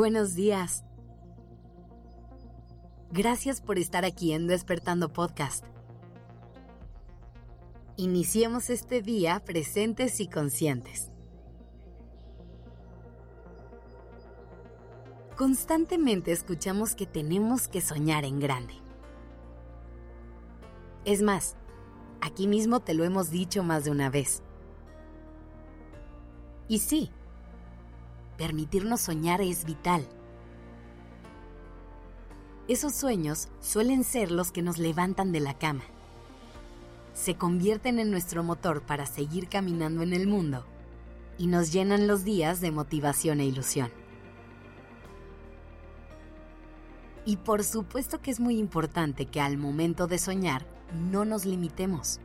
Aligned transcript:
Buenos 0.00 0.34
días. 0.34 0.82
Gracias 3.12 3.60
por 3.60 3.78
estar 3.78 4.06
aquí 4.06 4.32
en 4.32 4.46
Despertando 4.46 5.12
Podcast. 5.12 5.66
Iniciemos 7.98 8.70
este 8.70 9.02
día 9.02 9.42
presentes 9.44 10.18
y 10.20 10.26
conscientes. 10.26 11.10
Constantemente 15.36 16.32
escuchamos 16.32 16.94
que 16.94 17.04
tenemos 17.04 17.68
que 17.68 17.82
soñar 17.82 18.24
en 18.24 18.40
grande. 18.40 18.76
Es 21.04 21.20
más, 21.20 21.56
aquí 22.22 22.46
mismo 22.48 22.80
te 22.80 22.94
lo 22.94 23.04
hemos 23.04 23.28
dicho 23.30 23.62
más 23.62 23.84
de 23.84 23.90
una 23.90 24.08
vez. 24.08 24.42
Y 26.68 26.78
sí, 26.78 27.10
permitirnos 28.40 29.02
soñar 29.02 29.42
es 29.42 29.66
vital. 29.66 30.08
Esos 32.68 32.94
sueños 32.94 33.48
suelen 33.60 34.02
ser 34.02 34.30
los 34.30 34.50
que 34.50 34.62
nos 34.62 34.78
levantan 34.78 35.30
de 35.30 35.40
la 35.40 35.58
cama. 35.58 35.82
Se 37.12 37.34
convierten 37.34 37.98
en 37.98 38.10
nuestro 38.10 38.42
motor 38.42 38.80
para 38.80 39.04
seguir 39.04 39.50
caminando 39.50 40.00
en 40.02 40.14
el 40.14 40.26
mundo 40.26 40.64
y 41.36 41.48
nos 41.48 41.70
llenan 41.70 42.06
los 42.06 42.24
días 42.24 42.62
de 42.62 42.70
motivación 42.70 43.40
e 43.40 43.44
ilusión. 43.44 43.90
Y 47.26 47.36
por 47.36 47.62
supuesto 47.62 48.22
que 48.22 48.30
es 48.30 48.40
muy 48.40 48.56
importante 48.56 49.26
que 49.26 49.42
al 49.42 49.58
momento 49.58 50.06
de 50.06 50.16
soñar 50.16 50.64
no 51.10 51.26
nos 51.26 51.44
limitemos, 51.44 52.20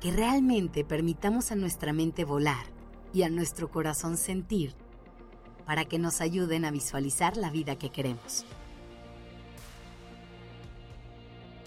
que 0.00 0.12
realmente 0.12 0.82
permitamos 0.82 1.52
a 1.52 1.56
nuestra 1.56 1.92
mente 1.92 2.24
volar 2.24 2.77
y 3.12 3.22
a 3.22 3.28
nuestro 3.28 3.70
corazón 3.70 4.16
sentir 4.16 4.74
para 5.66 5.84
que 5.84 5.98
nos 5.98 6.20
ayuden 6.20 6.64
a 6.64 6.70
visualizar 6.70 7.36
la 7.36 7.50
vida 7.50 7.76
que 7.76 7.90
queremos. 7.90 8.44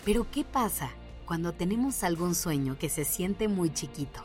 Pero 0.04 0.26
¿qué 0.32 0.44
pasa 0.44 0.90
cuando 1.26 1.54
tenemos 1.54 2.04
algún 2.04 2.34
sueño 2.34 2.78
que 2.80 2.90
se 2.90 3.06
siente 3.06 3.48
muy 3.48 3.72
chiquito? 3.72 4.24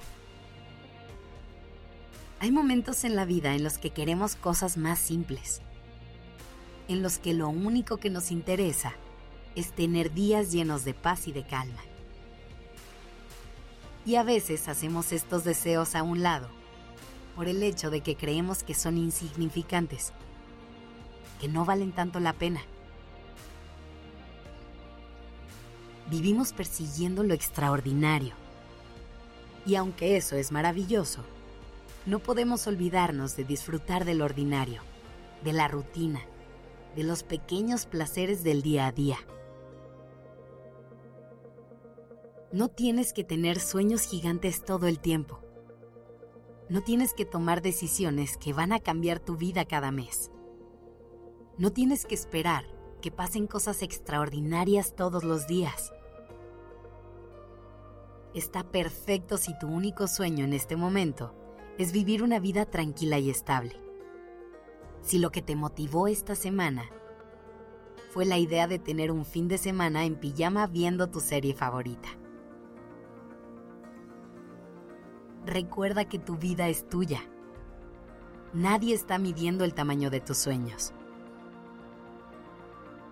Hay 2.41 2.51
momentos 2.51 3.05
en 3.05 3.17
la 3.17 3.25
vida 3.25 3.55
en 3.55 3.63
los 3.63 3.79
que 3.79 3.91
queremos 3.91 4.37
cosas 4.37 4.77
más 4.77 4.99
simples, 4.99 5.61
en 6.89 7.03
los 7.03 7.19
que 7.19 7.35
lo 7.35 7.49
único 7.49 7.99
que 7.99 8.11
nos 8.11 8.31
interesa 8.31 8.95
es 9.55 9.73
tener 9.73 10.13
días 10.13 10.53
llenos 10.53 10.85
de 10.85 10.95
paz 10.95 11.29
y 11.29 11.33
de 11.33 11.47
calma. 11.47 11.83
Y 14.05 14.15
a 14.15 14.23
veces 14.23 14.69
hacemos 14.69 15.13
estos 15.13 15.45
deseos 15.45 15.95
a 15.95 16.03
un 16.03 16.23
lado 16.23 16.56
por 17.37 17.49
el 17.49 17.63
hecho 17.63 17.91
de 17.91 18.01
que 18.01 18.17
creemos 18.17 18.65
que 18.65 18.73
son 18.73 18.97
insignificantes, 18.97 20.13
que 21.39 21.49
no 21.49 21.67
valen 21.67 21.93
tanto 21.93 22.19
la 22.19 22.33
pena. 22.33 22.63
Vivimos 26.11 26.55
persiguiendo 26.55 27.23
lo 27.23 27.35
extraordinario. 27.35 28.35
Y 29.67 29.75
aunque 29.75 30.17
eso 30.17 30.37
es 30.37 30.51
maravilloso, 30.51 31.25
no 32.07 32.21
podemos 32.21 32.67
olvidarnos 32.67 33.37
de 33.37 33.45
disfrutar 33.45 34.07
del 34.07 34.23
ordinario, 34.23 34.81
de 35.45 35.53
la 35.53 35.69
rutina, 35.69 36.23
de 36.95 37.03
los 37.03 37.23
pequeños 37.23 37.85
placeres 37.85 38.45
del 38.45 38.63
día 38.63 38.87
a 38.87 38.93
día. 38.93 39.19
No 42.51 42.69
tienes 42.69 43.13
que 43.13 43.25
tener 43.25 43.61
sueños 43.61 44.07
gigantes 44.07 44.65
todo 44.65 44.87
el 44.87 45.01
tiempo 45.01 45.46
no 46.69 46.81
tienes 46.83 47.15
que 47.15 47.25
tomar 47.25 47.63
decisiones 47.63 48.37
que 48.37 48.53
van 48.53 48.73
a 48.73 48.81
cambiar 48.81 49.21
tu 49.21 49.37
vida 49.37 49.65
cada 49.65 49.93
mes. 49.93 50.31
No 51.59 51.73
tienes 51.73 52.05
que 52.07 52.15
esperar 52.15 52.65
que 53.01 53.11
pasen 53.11 53.47
cosas 53.47 53.83
extraordinarias 53.83 54.97
todos 54.97 55.23
los 55.23 55.47
días. 55.47 55.93
Está 58.35 58.65
perfecto 58.65 59.39
si 59.39 59.57
tu 59.59 59.69
único 59.69 60.09
sueño 60.09 60.45
en 60.45 60.53
este 60.53 60.77
momento 60.77 61.35
es 61.79 61.93
vivir 61.93 62.23
una 62.23 62.41
vida 62.41 62.67
tranquila 62.67 63.19
y 63.19 63.31
estable. 63.31 63.81
Si 65.03 65.19
lo 65.19 65.31
que 65.31 65.43
te 65.43 65.55
motivó 65.55 66.09
esta 66.09 66.35
semana 66.35 66.91
fue 68.11 68.25
la 68.25 68.39
idea 68.39 68.67
de 68.67 68.79
tener 68.79 69.13
un 69.13 69.25
fin 69.25 69.47
de 69.47 69.59
semana 69.59 70.05
en 70.05 70.17
pijama 70.17 70.67
viendo 70.67 71.09
tu 71.09 71.21
serie 71.21 71.55
favorita. 71.55 72.09
Recuerda 75.47 76.05
que 76.05 76.19
tu 76.19 76.37
vida 76.37 76.69
es 76.69 76.89
tuya. 76.89 77.23
Nadie 78.53 78.95
está 78.95 79.19
midiendo 79.19 79.65
el 79.65 79.75
tamaño 79.75 80.11
de 80.11 80.21
tus 80.21 80.39
sueños. 80.39 80.93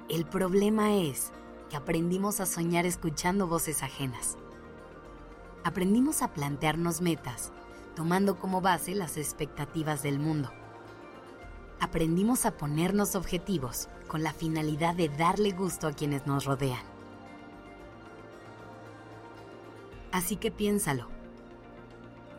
El 0.09 0.27
problema 0.27 0.97
es 0.97 1.33
que 1.71 1.77
aprendimos 1.77 2.41
a 2.41 2.47
soñar 2.47 2.87
escuchando 2.87 3.47
voces 3.47 3.83
ajenas. 3.83 4.37
Aprendimos 5.65 6.23
a 6.23 6.35
plantearnos 6.35 7.01
metas, 7.01 7.53
tomando 7.97 8.39
como 8.39 8.61
base 8.61 8.95
las 8.95 9.17
expectativas 9.17 10.03
del 10.03 10.19
mundo. 10.19 10.51
Aprendimos 11.81 12.45
a 12.47 12.57
ponernos 12.57 13.15
objetivos 13.15 13.89
con 14.09 14.23
la 14.23 14.33
finalidad 14.33 14.95
de 14.95 15.09
darle 15.09 15.53
gusto 15.53 15.87
a 15.87 15.93
quienes 15.93 16.27
nos 16.27 16.45
rodean. 16.45 16.83
Así 20.13 20.37
que 20.37 20.51
piénsalo 20.51 21.14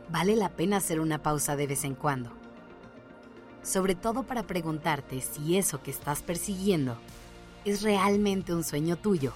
vale 0.10 0.36
la 0.36 0.50
pena 0.50 0.78
hacer 0.78 1.00
una 1.00 1.22
pausa 1.22 1.56
de 1.56 1.68
vez 1.68 1.84
en 1.84 1.96
cuando. 1.96 2.32
Sobre 3.64 3.96
todo 3.96 4.24
para 4.24 4.44
preguntarte 4.44 5.22
si 5.22 5.58
eso 5.58 5.82
que 5.82 5.92
estás 5.92 6.22
persiguiendo 6.22 6.98
es 7.66 7.82
realmente 7.82 8.54
un 8.54 8.64
sueño 8.64 8.96
tuyo. 8.96 9.34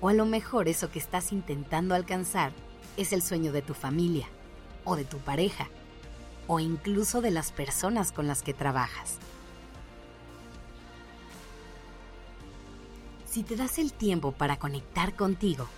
O 0.00 0.08
a 0.08 0.14
lo 0.14 0.26
mejor 0.26 0.68
eso 0.68 0.90
que 0.90 0.98
estás 0.98 1.32
intentando 1.32 1.94
alcanzar 1.94 2.52
es 2.96 3.12
el 3.12 3.22
sueño 3.22 3.52
de 3.52 3.62
tu 3.62 3.74
familia, 3.74 4.26
o 4.84 4.96
de 4.96 5.04
tu 5.04 5.18
pareja, 5.18 5.68
o 6.46 6.60
incluso 6.60 7.20
de 7.20 7.30
las 7.30 7.52
personas 7.52 8.12
con 8.12 8.26
las 8.26 8.42
que 8.42 8.54
trabajas. 8.54 9.18
Si 13.26 13.42
te 13.42 13.56
das 13.56 13.78
el 13.78 13.92
tiempo 13.92 14.32
para 14.32 14.58
conectar 14.58 15.14
contigo, 15.14 15.68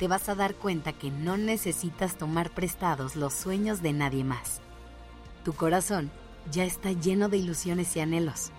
te 0.00 0.08
vas 0.08 0.30
a 0.30 0.34
dar 0.34 0.54
cuenta 0.54 0.94
que 0.94 1.10
no 1.10 1.36
necesitas 1.36 2.16
tomar 2.16 2.48
prestados 2.52 3.16
los 3.16 3.34
sueños 3.34 3.82
de 3.82 3.92
nadie 3.92 4.24
más. 4.24 4.62
Tu 5.44 5.52
corazón 5.52 6.10
ya 6.50 6.64
está 6.64 6.92
lleno 6.92 7.28
de 7.28 7.36
ilusiones 7.36 7.94
y 7.96 8.00
anhelos. 8.00 8.50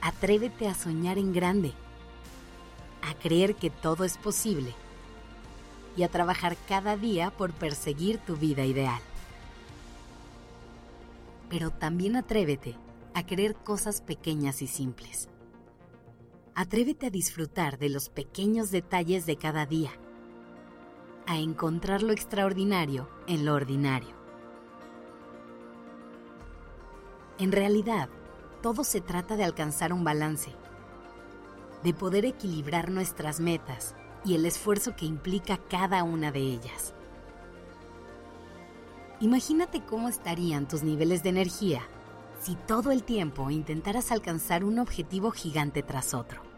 Atrévete 0.00 0.68
a 0.68 0.74
soñar 0.74 1.18
en 1.18 1.34
grande, 1.34 1.74
a 3.02 3.12
creer 3.12 3.56
que 3.56 3.68
todo 3.68 4.04
es 4.04 4.16
posible 4.16 4.74
y 5.94 6.02
a 6.02 6.08
trabajar 6.08 6.56
cada 6.66 6.96
día 6.96 7.30
por 7.30 7.52
perseguir 7.52 8.16
tu 8.16 8.36
vida 8.36 8.64
ideal. 8.64 9.02
Pero 11.50 11.68
también 11.68 12.16
atrévete 12.16 12.74
a 13.12 13.26
querer 13.26 13.54
cosas 13.54 14.00
pequeñas 14.00 14.62
y 14.62 14.66
simples 14.66 15.28
Atrévete 16.56 17.06
a 17.06 17.10
disfrutar 17.10 17.78
de 17.78 17.88
los 17.88 18.10
pequeños 18.10 18.70
detalles 18.70 19.26
de 19.26 19.36
cada 19.36 19.66
día, 19.66 19.90
a 21.26 21.36
encontrar 21.38 22.04
lo 22.04 22.12
extraordinario 22.12 23.08
en 23.26 23.44
lo 23.44 23.54
ordinario. 23.54 24.14
En 27.40 27.50
realidad, 27.50 28.08
todo 28.62 28.84
se 28.84 29.00
trata 29.00 29.34
de 29.34 29.42
alcanzar 29.42 29.92
un 29.92 30.04
balance, 30.04 30.52
de 31.82 31.92
poder 31.92 32.24
equilibrar 32.24 32.88
nuestras 32.88 33.40
metas 33.40 33.96
y 34.24 34.36
el 34.36 34.46
esfuerzo 34.46 34.94
que 34.94 35.06
implica 35.06 35.58
cada 35.68 36.04
una 36.04 36.30
de 36.30 36.40
ellas. 36.40 36.94
Imagínate 39.18 39.84
cómo 39.84 40.08
estarían 40.08 40.68
tus 40.68 40.84
niveles 40.84 41.24
de 41.24 41.30
energía 41.30 41.82
si 42.40 42.54
todo 42.54 42.92
el 42.92 43.02
tiempo 43.02 43.50
intentaras 43.50 44.12
alcanzar 44.12 44.64
un 44.64 44.78
objetivo 44.78 45.30
gigante 45.30 45.82
tras 45.82 46.14
otro. 46.14 46.53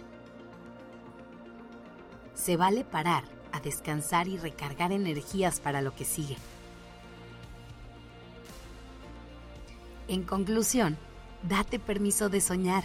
Se 2.37 2.57
vale 2.57 2.85
parar 2.85 3.25
a 3.51 3.59
descansar 3.59 4.29
y 4.29 4.37
recargar 4.37 4.93
energías 4.93 5.59
para 5.59 5.81
lo 5.81 5.95
que 5.95 6.05
sigue. 6.05 6.37
En 10.07 10.23
conclusión, 10.23 10.97
date 11.43 11.81
permiso 11.81 12.29
de 12.29 12.41
soñar, 12.41 12.85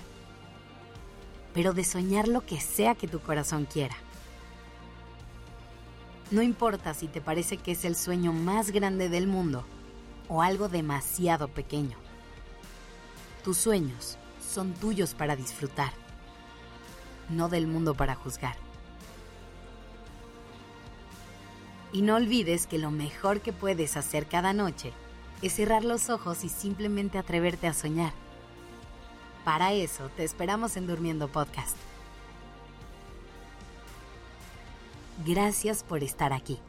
pero 1.53 1.73
de 1.73 1.83
soñar 1.83 2.27
lo 2.27 2.45
que 2.45 2.59
sea 2.59 2.95
que 2.95 3.07
tu 3.07 3.19
corazón 3.19 3.65
quiera. 3.65 3.95
No 6.31 6.41
importa 6.41 6.93
si 6.93 7.07
te 7.07 7.19
parece 7.19 7.57
que 7.57 7.73
es 7.73 7.83
el 7.83 7.95
sueño 7.95 8.31
más 8.31 8.71
grande 8.71 9.09
del 9.09 9.27
mundo 9.27 9.65
o 10.29 10.41
algo 10.41 10.69
demasiado 10.69 11.49
pequeño. 11.49 11.97
Tus 13.43 13.57
sueños 13.57 14.17
son 14.39 14.73
tuyos 14.73 15.13
para 15.13 15.35
disfrutar, 15.35 15.91
no 17.29 17.49
del 17.49 17.67
mundo 17.67 17.95
para 17.95 18.15
juzgar. 18.15 18.70
Y 21.93 22.01
no 22.01 22.15
olvides 22.15 22.67
que 22.67 22.77
lo 22.77 22.91
mejor 22.91 23.41
que 23.41 23.51
puedes 23.53 23.97
hacer 23.97 24.27
cada 24.27 24.53
noche 24.53 24.93
es 25.41 25.53
cerrar 25.53 25.83
los 25.83 26.09
ojos 26.09 26.43
y 26.43 26.49
simplemente 26.49 27.17
atreverte 27.17 27.67
a 27.67 27.73
soñar. 27.73 28.13
Para 29.43 29.73
eso 29.73 30.09
te 30.15 30.23
esperamos 30.23 30.77
en 30.77 30.87
Durmiendo 30.87 31.27
Podcast. 31.27 31.75
Gracias 35.25 35.83
por 35.83 36.03
estar 36.03 36.33
aquí. 36.33 36.59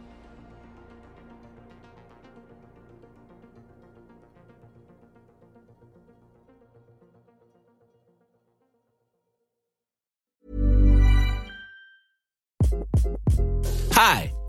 Hi, 13.94 14.31